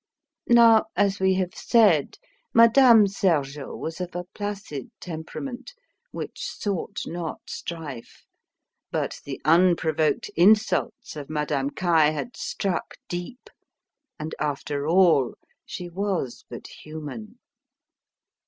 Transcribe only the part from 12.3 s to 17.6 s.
struck deep, and, after all, she was but human.